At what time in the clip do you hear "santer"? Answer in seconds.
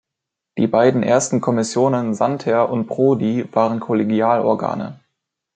2.15-2.71